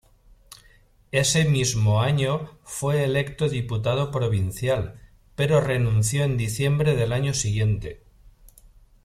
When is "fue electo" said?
2.63-3.49